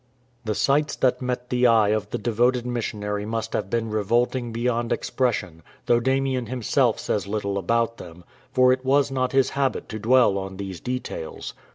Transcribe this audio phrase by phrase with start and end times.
[0.45, 4.91] The sights that met the eye of the devoted missionary must have been revolting beyond
[4.91, 9.99] expression, though Damien himself says little about them, for it was not his habit to
[9.99, 11.53] dwell on these details.